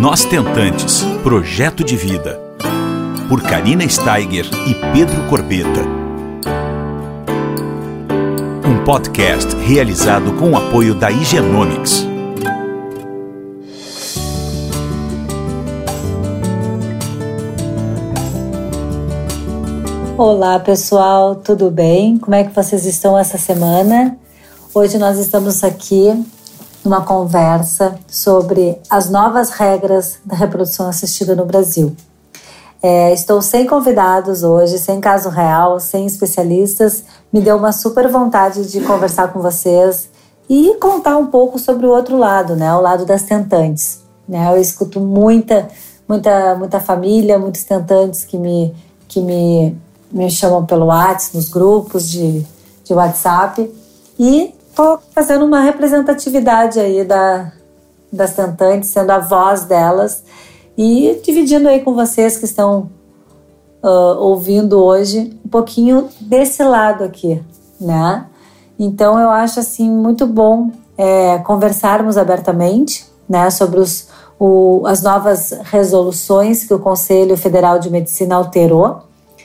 [0.00, 2.40] Nós Tentantes Projeto de Vida.
[3.28, 5.82] Por Karina Steiger e Pedro Corbeta.
[8.66, 12.06] Um podcast realizado com o apoio da Higienomics.
[20.16, 22.16] Olá pessoal, tudo bem?
[22.16, 24.16] Como é que vocês estão essa semana?
[24.74, 26.24] Hoje nós estamos aqui
[26.84, 31.94] numa conversa sobre as novas regras da reprodução assistida no Brasil.
[32.82, 37.04] É, estou sem convidados hoje, sem caso real, sem especialistas.
[37.32, 40.08] Me deu uma super vontade de conversar com vocês
[40.48, 42.74] e contar um pouco sobre o outro lado, né?
[42.74, 44.00] O lado das tentantes.
[44.28, 44.52] Né?
[44.52, 45.68] Eu escuto muita,
[46.08, 48.74] muita, muita família, muitos tentantes que me,
[49.06, 49.76] que me,
[50.10, 52.44] me chamam pelo WhatsApp, nos grupos de,
[52.84, 53.72] de WhatsApp.
[54.18, 57.52] E estou fazendo uma representatividade aí da,
[58.10, 60.24] das tentantes, sendo a voz delas
[60.76, 62.90] e dividindo aí com vocês que estão
[63.82, 67.42] uh, ouvindo hoje um pouquinho desse lado aqui,
[67.78, 68.26] né?
[68.78, 75.52] Então eu acho assim muito bom é, conversarmos abertamente, né, sobre os, o, as novas
[75.64, 79.02] resoluções que o Conselho Federal de Medicina alterou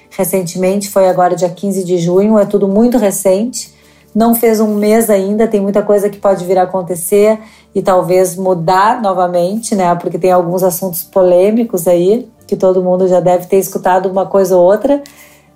[0.09, 3.76] recentemente, foi agora dia 15 de junho, é tudo muito recente
[4.17, 7.39] não fez um mês ainda, tem muita coisa que pode vir a acontecer
[7.75, 9.93] e talvez mudar novamente, né?
[9.93, 14.57] Porque tem alguns assuntos polêmicos aí que todo mundo já deve ter escutado uma coisa
[14.57, 15.03] ou outra,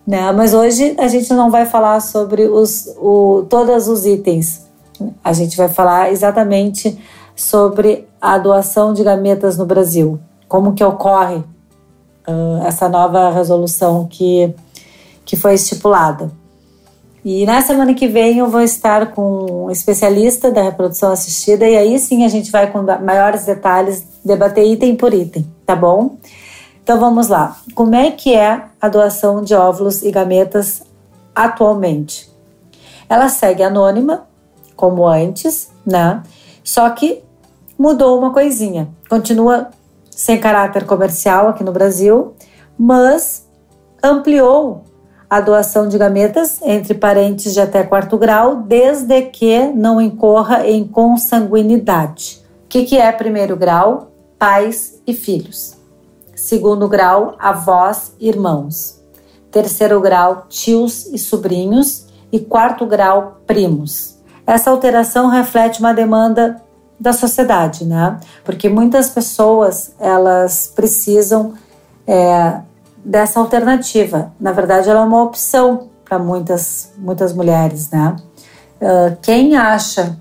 [0.06, 0.32] né?
[0.32, 4.64] Mas hoje a gente não vai falar sobre os, o, todos os itens.
[5.24, 7.00] A gente vai falar exatamente
[7.36, 11.38] sobre a doação de gametas no Brasil, como que ocorre
[12.28, 14.54] uh, essa nova resolução que,
[15.26, 16.30] que foi estipulada.
[17.24, 21.78] E na semana que vem eu vou estar com um especialista da reprodução assistida e
[21.78, 26.18] aí sim a gente vai com maiores detalhes debater item por item, tá bom?
[26.84, 27.58] Então vamos lá.
[27.76, 30.82] Como é que é a doação de óvulos e gametas
[31.36, 32.28] atualmente?
[33.08, 34.28] Ela segue anônima,
[34.76, 36.24] como antes, né?
[36.64, 37.22] Só que
[37.78, 38.90] mudou uma coisinha.
[39.08, 39.70] Continua
[40.10, 42.34] sem caráter comercial aqui no Brasil,
[42.78, 43.48] mas
[44.02, 44.84] ampliou
[45.32, 50.86] a doação de gametas entre parentes de até quarto grau, desde que não incorra em
[50.86, 52.44] consanguinidade.
[52.66, 54.12] O que, que é primeiro grau?
[54.38, 55.78] Pais e filhos.
[56.36, 59.02] Segundo grau, avós e irmãos.
[59.50, 62.08] Terceiro grau, tios e sobrinhos.
[62.30, 64.18] E quarto grau, primos.
[64.46, 66.62] Essa alteração reflete uma demanda
[67.00, 68.20] da sociedade, né?
[68.44, 71.54] Porque muitas pessoas elas precisam
[72.06, 72.60] é,
[73.04, 74.32] dessa alternativa.
[74.40, 78.16] Na verdade, ela é uma opção para muitas, muitas mulheres, né?
[78.82, 80.18] Uh, quem acha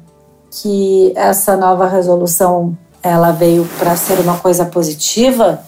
[0.50, 5.62] que essa nova resolução ela veio para ser uma coisa positiva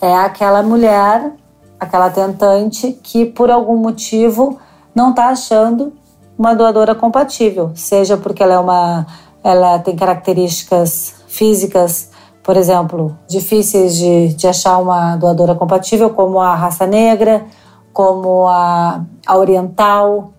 [0.00, 1.32] é aquela mulher,
[1.78, 4.58] aquela tentante que por algum motivo
[4.94, 5.92] não está achando
[6.36, 9.06] uma doadora compatível, seja porque ela é uma,
[9.42, 12.10] ela tem características físicas
[12.48, 17.44] por exemplo, difíceis de, de achar uma doadora compatível, como a raça negra,
[17.92, 20.32] como a, a oriental.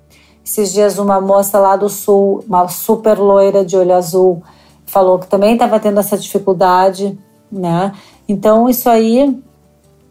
[0.44, 4.42] Esses dias, uma moça lá do sul, uma super loira de olho azul,
[4.88, 7.16] falou que também estava tendo essa dificuldade,
[7.52, 7.92] né?
[8.28, 9.40] Então, isso aí,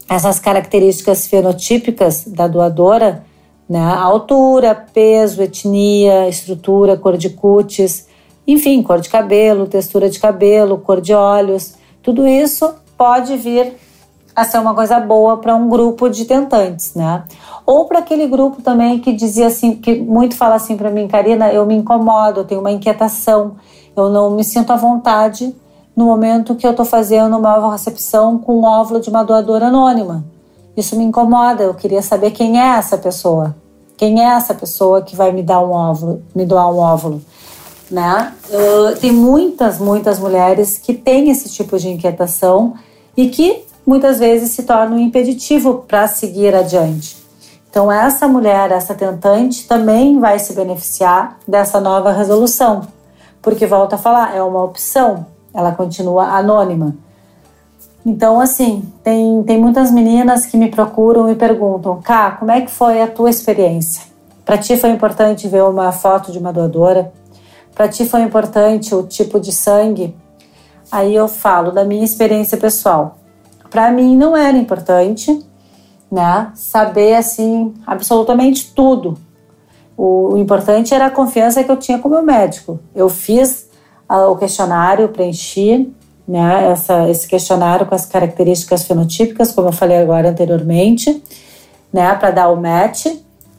[0.09, 3.25] essas características fenotípicas da doadora,
[3.69, 3.81] né?
[3.81, 8.07] Altura, peso, etnia, estrutura, cor de cutis,
[8.47, 13.77] enfim, cor de cabelo, textura de cabelo, cor de olhos, tudo isso pode vir
[14.35, 17.25] a ser uma coisa boa para um grupo de tentantes, né?
[17.67, 21.53] Ou para aquele grupo também que dizia assim, que muito fala assim para mim, Karina,
[21.53, 23.57] eu me incomodo, eu tenho uma inquietação,
[23.97, 25.55] eu não me sinto à vontade
[25.97, 30.25] no momento que eu estou fazendo uma recepção com um óvulo de uma doadora anônima.
[30.77, 33.57] Isso me incomoda, eu queria saber quem é essa pessoa.
[33.97, 37.21] Quem é essa pessoa que vai me dar um óvulo, me doar um óvulo?
[37.91, 38.35] Né?
[38.51, 42.75] Uh, tem muitas, muitas mulheres que têm esse tipo de inquietação
[43.17, 47.17] e que muitas vezes se torna um impeditivo para seguir adiante.
[47.71, 52.83] Então, essa mulher, essa tentante, também vai se beneficiar dessa nova resolução,
[53.43, 56.97] porque, volta a falar, é uma opção, ela continua anônima.
[58.05, 62.71] Então, assim, tem, tem muitas meninas que me procuram e perguntam: Cá, como é que
[62.71, 64.03] foi a tua experiência?
[64.45, 67.13] Para ti foi importante ver uma foto de uma doadora?
[67.79, 70.13] Para ti foi importante o tipo de sangue?
[70.91, 73.19] Aí eu falo da minha experiência pessoal.
[73.71, 75.47] Para mim não era importante,
[76.11, 76.51] né?
[76.57, 79.17] Saber assim absolutamente tudo.
[79.97, 82.81] O, importante era a confiança que eu tinha com o meu médico.
[82.97, 83.69] Eu fiz
[84.11, 85.95] uh, o questionário, preenchi,
[86.27, 91.23] né, essa, esse questionário com as características fenotípicas, como eu falei agora anteriormente,
[91.93, 93.07] né, para dar o match,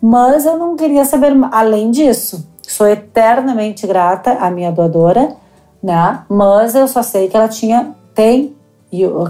[0.02, 2.49] mas eu não queria saber além disso.
[2.72, 5.36] Sou eternamente grata à minha doadora,
[5.82, 8.56] né, mas eu só sei que ela tinha, tem,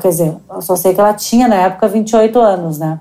[0.01, 2.99] quer dizer, eu só sei que ela tinha na época 28 anos, né.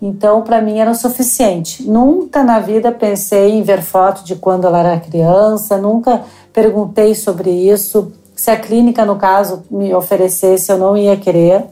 [0.00, 1.88] Então, para mim era o suficiente.
[1.88, 6.22] Nunca na vida pensei em ver foto de quando ela era criança, nunca
[6.52, 11.66] perguntei sobre isso se a clínica, no caso, me oferecesse, eu não ia querer,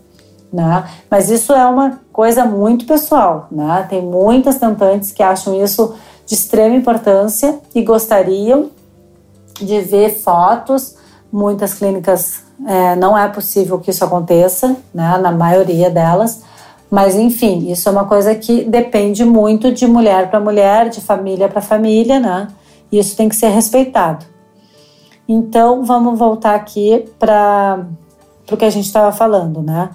[0.53, 0.85] né?
[1.11, 3.85] Mas isso é uma coisa muito pessoal, né?
[3.91, 5.95] Tem muitas tentantes que acham isso
[6.31, 8.71] de extrema importância e gostariam
[9.61, 10.95] de ver fotos.
[11.33, 15.19] Muitas clínicas é, não é possível que isso aconteça, né?
[15.19, 16.43] Na maioria delas.
[16.89, 21.49] Mas enfim, isso é uma coisa que depende muito de mulher para mulher, de família
[21.49, 22.47] para família, né?
[22.93, 24.25] E isso tem que ser respeitado.
[25.29, 27.87] Então, vamos voltar aqui para
[28.53, 29.91] o que a gente estava falando, né?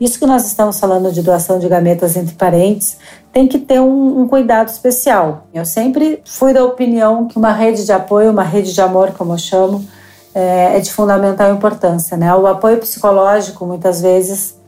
[0.00, 2.96] Isso que nós estamos falando de doação de gametas entre parentes
[3.30, 5.46] tem que ter um, um, cuidado especial.
[5.52, 9.34] Eu sempre fui da opinião que uma rede de apoio, uma rede de amor, como
[9.34, 9.86] eu chamo,
[10.34, 12.34] é, é de fundamental importância, né?
[12.34, 14.58] O apoio psicológico, muitas vezes,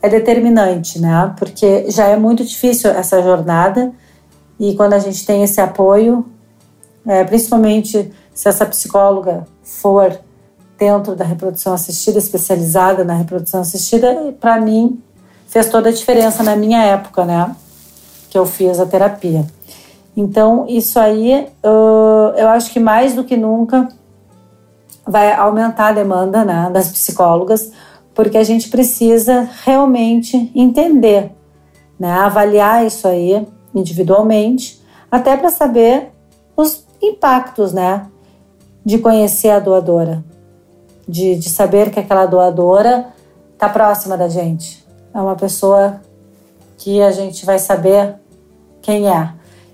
[0.00, 1.34] é determinante, né?
[1.38, 3.92] Porque já é muito difícil essa jornada
[4.58, 6.24] e quando a gente tem esse apoio,
[7.06, 10.18] é, principalmente se essa psicóloga for
[10.80, 14.98] dentro da reprodução assistida, especializada na reprodução assistida, para mim
[15.46, 17.54] fez toda a diferença na minha época, né?
[18.30, 19.44] Que eu fiz a terapia.
[20.16, 23.88] Então, isso aí, eu acho que mais do que nunca
[25.06, 27.72] vai aumentar a demanda né, das psicólogas,
[28.14, 31.32] porque a gente precisa realmente entender,
[31.98, 34.80] né, avaliar isso aí individualmente,
[35.10, 36.10] até para saber
[36.56, 38.06] os impactos, né,
[38.84, 40.24] de conhecer a doadora,
[41.10, 43.08] de, de saber que aquela doadora
[43.52, 44.86] está próxima da gente.
[45.12, 46.00] É uma pessoa
[46.78, 48.14] que a gente vai saber
[48.80, 49.32] quem é.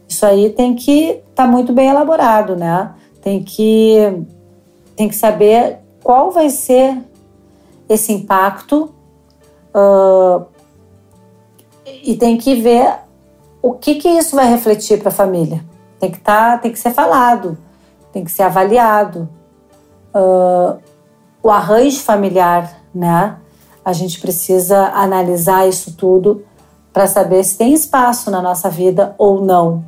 [0.09, 2.94] Isso aí tem que estar tá muito bem elaborado, né?
[3.21, 3.97] Tem que,
[4.94, 6.97] tem que saber qual vai ser
[7.89, 8.94] esse impacto
[9.75, 10.44] uh,
[12.03, 12.94] e tem que ver
[13.61, 15.65] o que, que isso vai refletir para a família.
[15.99, 17.59] Tem que, tá, tem que ser falado
[18.17, 19.29] tem que ser avaliado.
[20.15, 20.81] Uh,
[21.46, 23.37] o arranjo familiar, né?
[23.84, 26.44] A gente precisa analisar isso tudo
[26.93, 29.84] para saber se tem espaço na nossa vida ou não.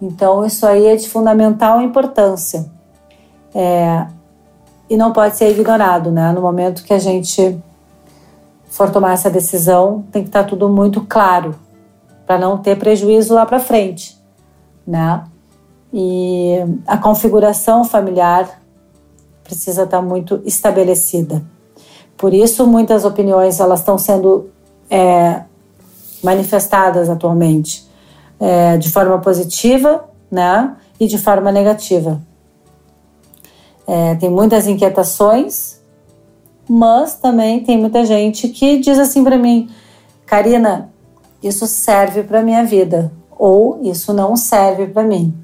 [0.00, 2.70] Então, isso aí é de fundamental importância.
[3.54, 4.06] É,
[4.88, 6.32] e não pode ser ignorado, né?
[6.32, 7.62] No momento que a gente
[8.64, 11.54] for tomar essa decisão, tem que estar tá tudo muito claro,
[12.26, 14.16] para não ter prejuízo lá para frente,
[14.86, 15.24] né?
[15.92, 16.56] e
[16.86, 18.59] a configuração familiar
[19.50, 21.42] precisa estar muito estabelecida.
[22.16, 24.48] Por isso, muitas opiniões elas estão sendo
[24.88, 25.42] é,
[26.22, 27.88] manifestadas atualmente
[28.38, 32.20] é, de forma positiva, né, e de forma negativa.
[33.86, 35.80] É, tem muitas inquietações,
[36.68, 39.68] mas também tem muita gente que diz assim para mim,
[40.26, 40.90] Karina,
[41.42, 45.34] isso serve para minha vida ou isso não serve para mim.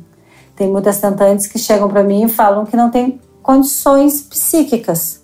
[0.54, 5.22] Tem muitas tentantes que chegam para mim e falam que não tem condições psíquicas,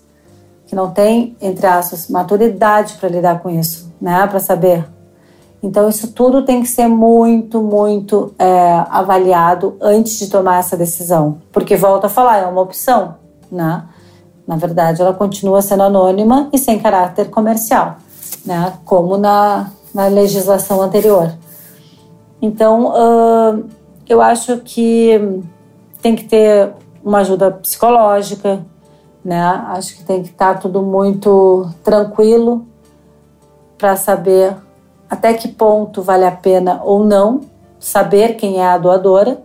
[0.65, 4.25] que não tem, entre aspas, maturidade para lidar com isso, né?
[4.27, 4.87] Para saber.
[5.61, 11.39] Então, isso tudo tem que ser muito, muito é, avaliado antes de tomar essa decisão.
[11.51, 13.15] Porque, volto a falar, é uma opção,
[13.51, 13.83] né?
[14.47, 17.97] Na verdade, ela continua sendo anônima e sem caráter comercial,
[18.45, 18.73] né?
[18.85, 21.29] Como na, na legislação anterior.
[22.41, 22.93] Então,
[24.07, 25.41] eu acho que
[26.01, 26.73] tem que ter
[27.03, 28.65] uma ajuda psicológica,
[29.23, 29.41] né?
[29.67, 32.65] Acho que tem que estar tudo muito tranquilo
[33.77, 34.55] para saber
[35.09, 37.41] até que ponto vale a pena ou não
[37.79, 39.41] saber quem é a doadora.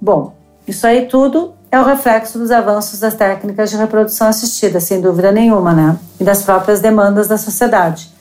[0.00, 0.32] Bom,
[0.66, 5.32] isso aí tudo é o reflexo dos avanços das técnicas de reprodução assistida, sem dúvida
[5.32, 5.98] nenhuma, né?
[6.18, 8.12] E das próprias demandas da sociedade.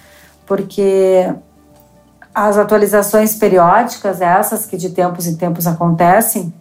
[0.45, 1.31] Porque
[2.33, 6.53] as atualizações periódicas, essas que de tempos em tempos acontecem,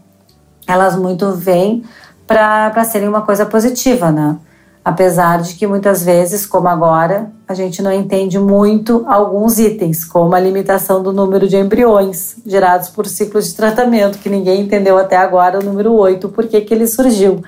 [0.67, 1.85] elas muito vêm
[2.28, 4.37] para serem uma coisa positiva, né?
[4.85, 10.35] Apesar de que muitas vezes, como agora, a gente não entende muito alguns itens, como
[10.35, 15.16] a limitação do número de embriões gerados por ciclos de tratamento, que ninguém entendeu até
[15.16, 17.42] agora, o número 8, por que ele surgiu.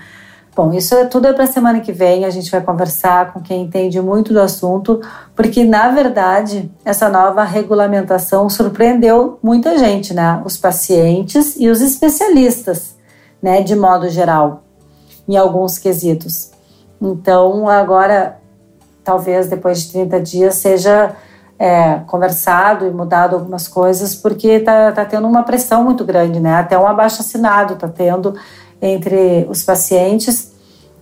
[0.56, 2.25] Bom, isso é tudo é para semana que vem.
[2.25, 5.00] A gente vai conversar com quem entende muito do assunto,
[5.34, 10.42] porque na verdade essa nova regulamentação surpreendeu muita gente, né?
[10.44, 12.96] Os pacientes e os especialistas,
[13.40, 13.62] né?
[13.62, 14.64] De modo geral,
[15.29, 16.50] em alguns quesitos.
[17.00, 18.39] Então agora
[19.03, 21.17] talvez depois de 30 dias seja
[21.59, 26.55] é, conversado e mudado algumas coisas, porque está tá tendo uma pressão muito grande, né?
[26.55, 28.35] Até um abaixo assinado está tendo
[28.81, 30.53] entre os pacientes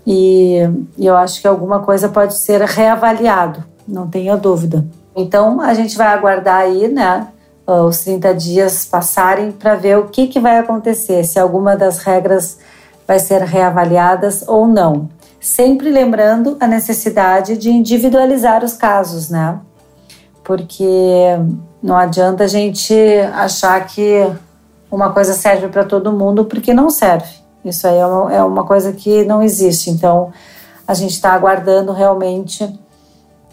[0.05, 0.59] e,
[0.97, 4.85] e eu acho que alguma coisa pode ser reavaliado, não tenha dúvida.
[5.15, 7.29] Então a gente vai aguardar aí, né?
[7.67, 12.59] Os 30 dias passarem para ver o que, que vai acontecer, se alguma das regras
[13.09, 15.09] vai ser reavaliadas ou não.
[15.41, 19.59] Sempre lembrando a necessidade de individualizar os casos, né?
[20.49, 21.37] porque
[21.83, 22.95] não adianta a gente
[23.35, 24.27] achar que
[24.91, 27.29] uma coisa serve para todo mundo, porque não serve.
[27.63, 29.91] Isso aí é uma, é uma coisa que não existe.
[29.91, 30.33] Então,
[30.87, 32.67] a gente está aguardando realmente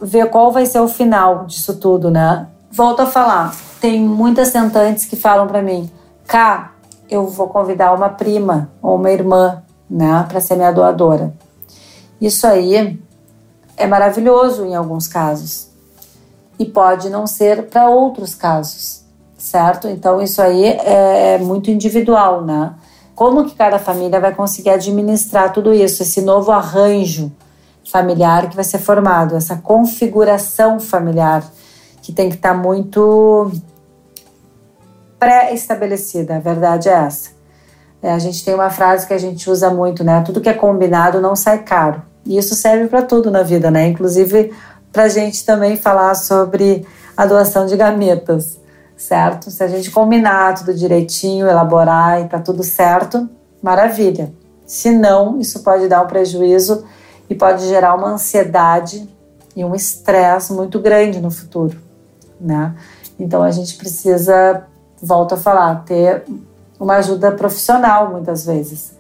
[0.02, 2.48] ver qual vai ser o final disso tudo, né?
[2.72, 5.92] Volto a falar, tem muitas tentantes que falam para mim,
[6.26, 6.75] cá,
[7.10, 11.34] eu vou convidar uma prima ou uma irmã, né, para ser minha doadora.
[12.20, 13.00] Isso aí
[13.78, 15.70] é maravilhoso em alguns casos
[16.58, 19.04] e pode não ser para outros casos,
[19.38, 19.88] certo?
[19.88, 22.74] Então isso aí é, é muito individual, né?
[23.14, 27.32] Como que cada família vai conseguir administrar tudo isso, esse novo arranjo
[27.90, 31.44] familiar que vai ser formado, essa configuração familiar
[32.02, 33.52] que tem que estar tá muito
[35.26, 37.32] pré-estabelecida, a verdade é essa.
[38.00, 40.22] É, a gente tem uma frase que a gente usa muito, né?
[40.22, 42.04] Tudo que é combinado não sai caro.
[42.24, 43.88] E isso serve para tudo na vida, né?
[43.88, 44.54] Inclusive
[44.92, 46.86] para a gente também falar sobre
[47.18, 48.60] a doação de gametas,
[48.96, 49.50] certo?
[49.50, 53.28] Se a gente combinar tudo direitinho, elaborar e tá tudo certo,
[53.64, 54.32] maravilha.
[54.68, 56.86] Se não, isso pode dar um prejuízo
[57.28, 59.10] e pode gerar uma ansiedade
[59.56, 61.76] e um estresse muito grande no futuro,
[62.40, 62.76] né?
[63.20, 64.68] Então a gente precisa,
[65.06, 66.24] volto a falar, ter
[66.80, 68.96] uma ajuda profissional muitas vezes.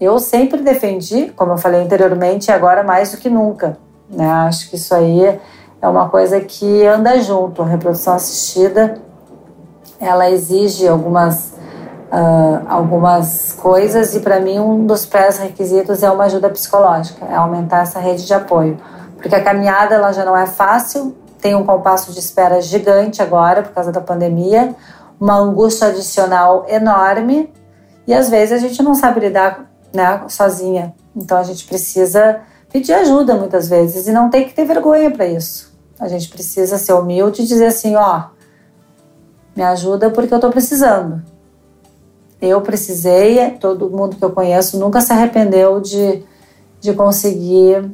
[0.00, 3.78] Eu sempre defendi, como eu falei anteriormente, agora mais do que nunca,
[4.10, 4.28] né?
[4.28, 5.40] Acho que isso aí
[5.80, 7.62] é uma coisa que anda junto.
[7.62, 9.00] A reprodução assistida
[10.00, 11.52] ela exige algumas,
[12.10, 17.82] uh, algumas coisas e para mim um dos pré-requisitos é uma ajuda psicológica, é aumentar
[17.82, 18.76] essa rede de apoio.
[19.16, 23.64] Porque a caminhada ela já não é fácil, tem um compasso de espera gigante agora
[23.64, 24.76] por causa da pandemia,
[25.20, 27.52] uma angústia adicional enorme
[28.06, 30.94] e às vezes a gente não sabe lidar né, sozinha.
[31.14, 32.40] Então a gente precisa
[32.72, 35.76] pedir ajuda muitas vezes e não tem que ter vergonha para isso.
[35.98, 38.24] A gente precisa ser humilde e dizer assim: ó,
[39.54, 41.22] me ajuda porque eu estou precisando.
[42.40, 46.24] Eu precisei, todo mundo que eu conheço nunca se arrependeu de,
[46.80, 47.90] de conseguir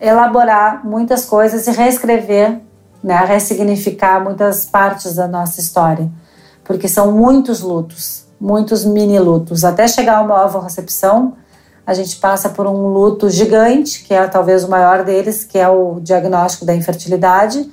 [0.00, 2.60] elaborar muitas coisas e reescrever,
[3.02, 6.10] né, ressignificar muitas partes da nossa história.
[6.64, 9.64] Porque são muitos lutos, muitos mini lutos.
[9.64, 11.34] Até chegar a uma recepção
[11.86, 15.68] a gente passa por um luto gigante, que é talvez o maior deles, que é
[15.68, 17.68] o diagnóstico da infertilidade,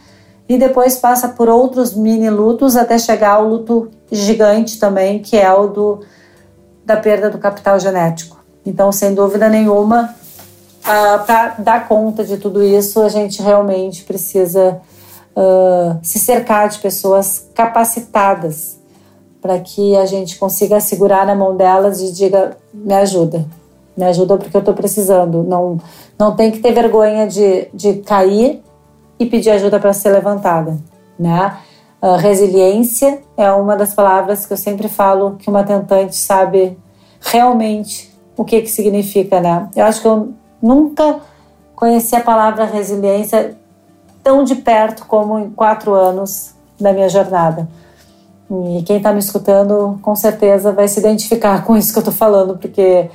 [0.47, 5.53] e depois passa por outros mini lutos até chegar ao luto gigante também, que é
[5.53, 5.99] o do,
[6.83, 8.43] da perda do capital genético.
[8.65, 10.15] Então, sem dúvida nenhuma,
[10.79, 14.81] uh, para dar conta de tudo isso, a gente realmente precisa
[15.35, 18.79] uh, se cercar de pessoas capacitadas
[19.41, 23.45] para que a gente consiga segurar na mão delas e diga: me ajuda,
[23.95, 25.43] me ajuda porque eu estou precisando.
[25.43, 25.77] Não,
[26.17, 28.61] não tem que ter vergonha de, de cair
[29.17, 30.77] e pedir ajuda para ser levantada,
[31.17, 31.57] né?
[32.01, 36.77] Uh, resiliência é uma das palavras que eu sempre falo que uma tentante sabe
[37.19, 39.69] realmente o que que significa, né?
[39.75, 41.19] Eu acho que eu nunca
[41.75, 43.58] conheci a palavra resiliência
[44.23, 47.67] tão de perto como em quatro anos da minha jornada.
[48.49, 52.13] E quem está me escutando, com certeza, vai se identificar com isso que eu estou
[52.13, 53.09] falando, porque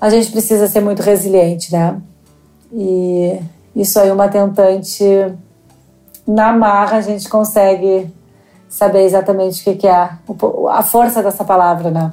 [0.00, 2.00] a gente precisa ser muito resiliente, né?
[2.72, 3.40] E
[3.74, 5.04] isso aí, uma tentante,
[6.26, 8.10] na marra, a gente consegue
[8.68, 10.10] saber exatamente o que é
[10.70, 12.12] a força dessa palavra, né?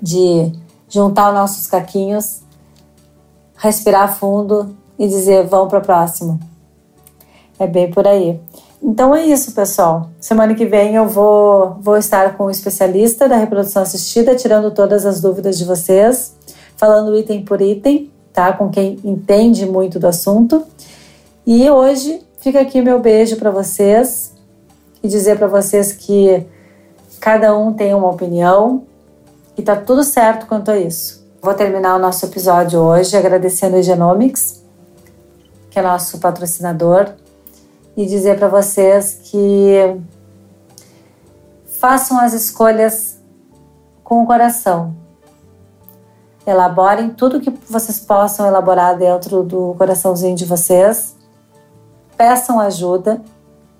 [0.00, 0.52] De
[0.88, 2.42] juntar os nossos caquinhos,
[3.56, 6.38] respirar fundo e dizer: vamos para o próximo.
[7.60, 8.40] É bem por aí.
[8.82, 10.10] Então é isso, pessoal.
[10.18, 15.06] Semana que vem eu vou, vou estar com um especialista da reprodução assistida, tirando todas
[15.06, 16.34] as dúvidas de vocês
[16.80, 18.54] falando item por item, tá?
[18.54, 20.64] Com quem entende muito do assunto.
[21.46, 24.32] E hoje fica aqui meu beijo para vocês
[25.02, 26.46] e dizer para vocês que
[27.20, 28.84] cada um tem uma opinião
[29.58, 31.22] e tá tudo certo quanto a isso.
[31.42, 34.62] Vou terminar o nosso episódio hoje agradecendo o Genomics,
[35.70, 37.10] que é nosso patrocinador,
[38.00, 40.00] e dizer para vocês que
[41.78, 43.20] façam as escolhas
[44.02, 44.96] com o coração
[46.46, 51.14] elaborem tudo que vocês possam elaborar dentro do coraçãozinho de vocês,
[52.16, 53.20] peçam ajuda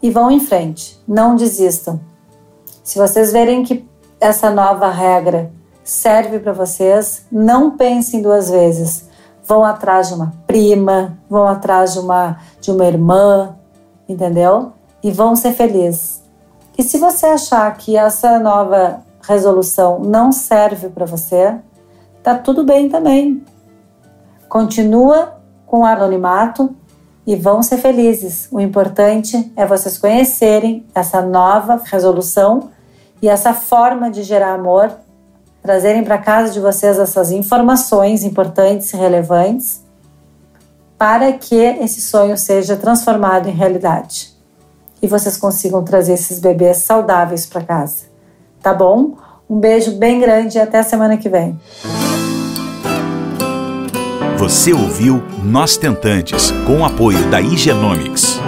[0.02, 1.98] e vão em frente, não desistam.
[2.84, 3.88] Se vocês verem que
[4.20, 5.50] essa nova regra
[5.82, 9.08] serve para vocês, não pensem duas vezes.
[9.44, 13.56] Vão atrás de uma prima, vão atrás de uma de uma irmã,
[14.10, 14.72] entendeu?
[15.02, 16.22] E vão ser felizes.
[16.76, 21.56] E se você achar que essa nova resolução não serve para você,
[22.22, 23.44] tá tudo bem também.
[24.48, 26.74] Continua com o anonimato
[27.26, 28.48] e vão ser felizes.
[28.50, 32.70] O importante é vocês conhecerem essa nova resolução
[33.22, 34.90] e essa forma de gerar amor,
[35.62, 39.84] trazerem para casa de vocês essas informações importantes e relevantes
[41.00, 44.34] para que esse sonho seja transformado em realidade
[45.00, 48.04] e vocês consigam trazer esses bebês saudáveis para casa.
[48.62, 49.16] Tá bom?
[49.48, 51.58] Um beijo bem grande e até a semana que vem.
[54.36, 58.38] Você ouviu Nós Tentantes, com o apoio da Igenomics.